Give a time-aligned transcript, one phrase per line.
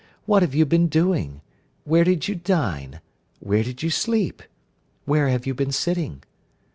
[0.25, 1.41] What have you been doing?
[1.83, 3.01] Where did you dine?
[3.39, 4.41] Where did you sleep?
[5.05, 6.23] Where have you been sitting?"